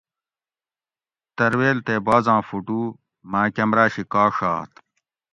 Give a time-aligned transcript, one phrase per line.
[1.37, 2.81] ترویل تے بازاں فوٹو
[3.31, 4.71] ماۤں کمرا شی کا ڛات؟